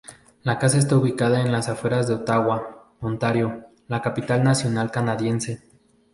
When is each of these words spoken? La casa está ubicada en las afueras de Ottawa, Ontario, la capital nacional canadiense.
La 0.41 0.57
casa 0.57 0.79
está 0.79 0.97
ubicada 0.97 1.41
en 1.41 1.51
las 1.51 1.69
afueras 1.69 2.07
de 2.07 2.15
Ottawa, 2.15 2.87
Ontario, 3.01 3.65
la 3.87 4.01
capital 4.01 4.43
nacional 4.43 4.89
canadiense. 4.89 5.61